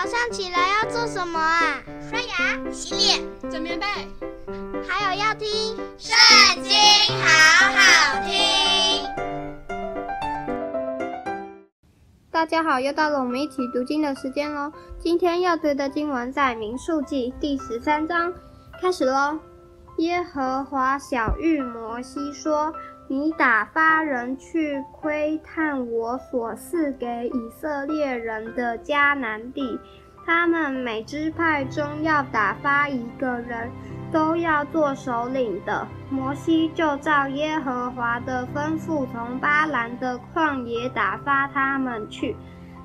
[0.00, 1.82] 早上起来要做什么啊？
[2.08, 3.84] 刷牙、洗脸、整棉被，
[4.86, 5.48] 还有要听
[5.98, 6.14] 《圣
[6.62, 6.70] 经》，
[7.20, 7.26] 好
[7.74, 9.04] 好听。
[12.30, 14.72] 大家好，又到了我们一起读经的时间喽。
[15.00, 18.32] 今天要读的经文在《民数记》第十三章，
[18.80, 19.36] 开始喽。
[19.98, 22.72] 耶和华晓諭摩西说。
[23.10, 29.80] 你打发人去窥探我所赐给以色列人的迦南地，
[30.26, 33.70] 他们每支派中要打发一个人，
[34.12, 35.88] 都要做首领的。
[36.10, 42.36] 摩西就照耶和华的吩咐，从巴兰的旷野打发他们去，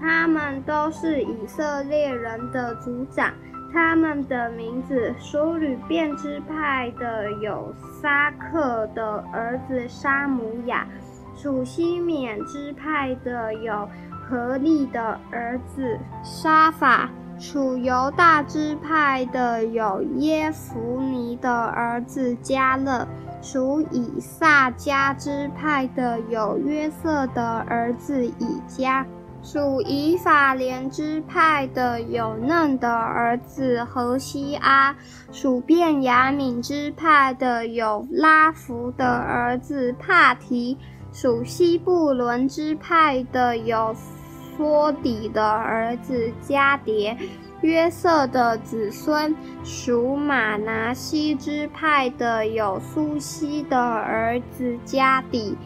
[0.00, 3.34] 他们都是以色列人的族长。
[3.74, 10.86] 他们的名字：属吕便支派的有撒克的儿子沙姆亚；
[11.34, 13.88] 属西缅支派的有
[14.22, 23.04] 何利的儿子沙法；属犹大支派的有耶孚尼的儿子加勒；
[23.42, 29.04] 属以萨迦支派的有约瑟的儿子以迦。
[29.44, 34.94] 属以法莲支派的有嫩的儿子何西阿；
[35.30, 40.78] 属便雅悯支派的有拉福的儿子帕提；
[41.12, 43.94] 属西布伦支派的有
[44.56, 47.14] 梭底的儿子迦迭。
[47.60, 55.56] 约瑟的子孙，属玛拿西支派的有苏西的儿子迦底。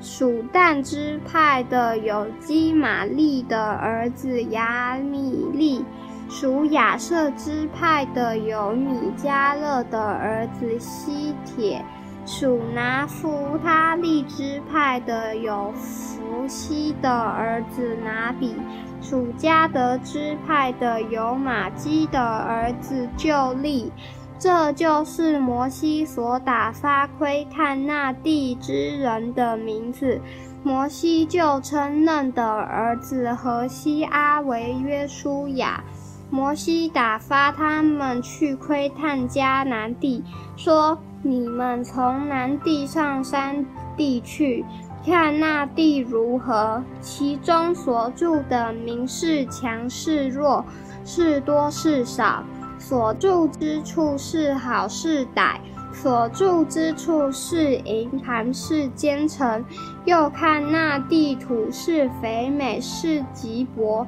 [0.00, 5.84] 属但支派的有基玛利的儿子亚米利；
[6.30, 11.82] 属亚设支派的有米迦勒的儿子西铁；
[12.24, 18.54] 属拿弗他利支派的有弗西的儿子拿比；
[19.02, 23.90] 属加得支派的有玛基的儿子就利。
[24.38, 30.20] 这就是摩西所打发窥探那地之人的名字。
[30.62, 35.82] 摩西就称嫩的儿子何西阿为约书亚。
[36.30, 40.22] 摩西打发他们去窥探迦南地，
[40.56, 43.64] 说：“你们从南地上山
[43.96, 44.64] 地去，
[45.06, 46.82] 看那地如何？
[47.00, 50.64] 其中所住的民是强是弱，
[51.04, 52.44] 是多是少。”
[52.78, 55.56] 所住之处是好是歹，
[55.92, 59.64] 所住之处是营盘是奸臣，
[60.04, 64.06] 又看那地土是肥美是瘠薄，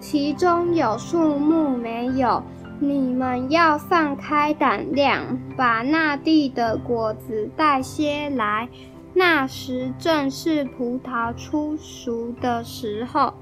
[0.00, 2.42] 其中有树木没有。
[2.78, 8.68] 你们要放开胆量，把那地的果子带些来。
[9.14, 13.34] 那时正是葡萄初熟的时候。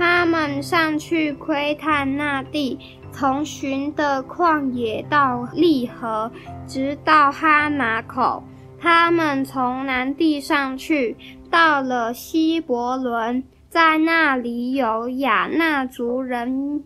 [0.00, 2.78] 他们上去窥探那地，
[3.12, 6.32] 从寻的旷野到利河，
[6.66, 8.42] 直到哈马口。
[8.80, 11.14] 他们从南地上去，
[11.50, 16.82] 到了希伯伦，在那里有亚纳族人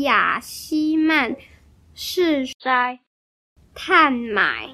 [0.00, 1.34] 亚希曼
[1.94, 2.98] 是筛
[3.74, 4.68] 探买。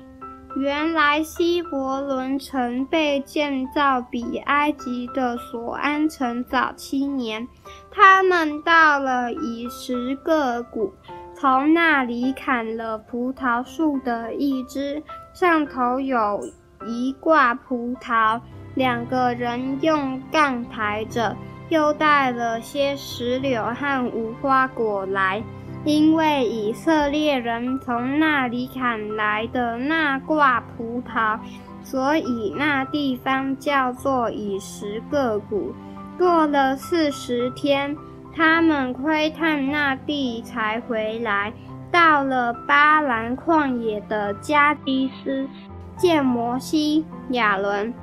[0.57, 7.47] 原来希伯伦城被建造比埃及的索安城早七年。
[7.91, 10.95] 他们到了以实各谷，
[11.35, 15.03] 从那里砍了葡萄树的一枝，
[15.35, 16.41] 上头有
[16.87, 18.41] 一挂葡萄，
[18.75, 21.37] 两个人用杠抬着，
[21.69, 25.43] 又带了些石榴和无花果来。
[25.87, 31.39] 因为以色列人从那里砍来的那挂葡萄，
[31.81, 35.73] 所以那地方叫做以实各谷。
[36.19, 37.97] 过了四十天，
[38.35, 41.53] 他们窥探那地才回来，
[41.93, 45.49] 到了巴兰旷野的迦迪斯，
[45.97, 47.95] 见摩西、亚伦，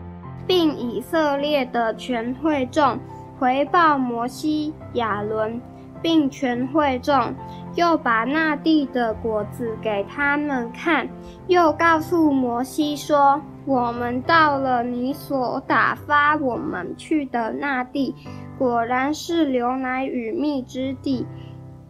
[0.48, 2.98] 并以色列的全会众，
[3.38, 5.60] 回报摩西、亚伦。
[6.04, 7.34] 并全会众，
[7.76, 11.10] 又把那地的果子给他们看，
[11.48, 18.16] 又告诉摩西说：“我们到了你所打发我们去的那地，
[18.60, 21.26] 果然是流奶与蜜之地，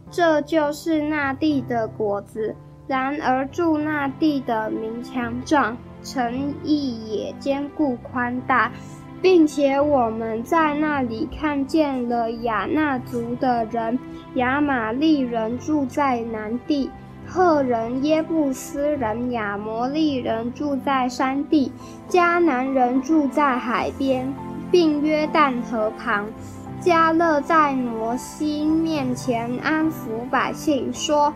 [0.09, 2.55] 这就是那地的果子。
[2.87, 8.71] 然而住那地的民强壮，城邑也坚固宽大。”
[9.23, 13.97] 并且我们在那里看见了亚衲族的人，
[14.33, 16.91] 亚玛利人住在南地，
[17.25, 21.71] 赫人、耶布斯人、亚摩利人住在山地，
[22.09, 24.33] 迦南人住在海边，
[24.69, 26.25] 并约旦河旁。
[26.81, 31.33] 迦勒在摩西面前安抚百姓，说：“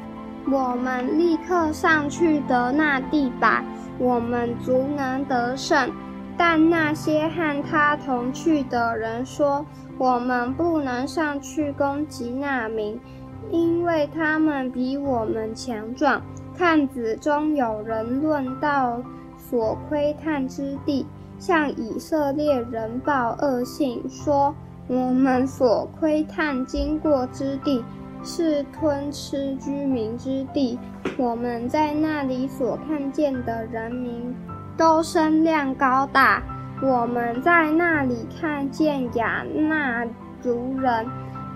[0.51, 3.63] 我们立刻上去得那地吧，
[3.97, 5.89] 我们足能得胜。”
[6.37, 9.65] 但那些和他同去的人说
[9.97, 12.99] ：“我们不能上去攻击那民，
[13.49, 16.21] 因为他们比我们强壮。”
[16.57, 19.01] 探子中有人论到
[19.37, 21.05] 所窥探之地，
[21.37, 24.55] 向以色列人报恶信，说。
[24.89, 27.83] 我们所窥探经过之地，
[28.23, 30.79] 是吞吃居民之地。
[31.17, 34.33] 我们在那里所看见的人民，
[34.77, 36.41] 都身量高大。
[36.81, 40.07] 我们在那里看见亚衲
[40.39, 41.05] 族人，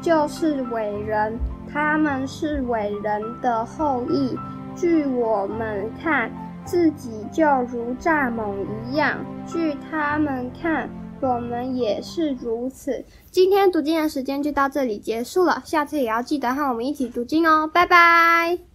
[0.01, 1.37] 就是伟人，
[1.71, 4.35] 他们是伟人的后裔。
[4.75, 6.31] 据我们看，
[6.65, 8.55] 自己就如蚱蜢
[8.89, 10.89] 一样；据他们看，
[11.19, 13.05] 我们也是如此。
[13.29, 18.70] 今天读经的时间就到这里结束了，下次也要记得和我们一起读经哦，拜拜。